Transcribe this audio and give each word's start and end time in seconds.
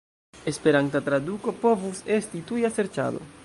Esperanta 0.51 1.01
traduko 1.11 1.55
povus 1.67 2.03
esti 2.19 2.45
"tuja 2.53 2.77
serĉado". 2.79 3.25